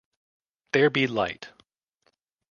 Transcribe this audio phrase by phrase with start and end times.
[0.71, 1.49] There Be Light.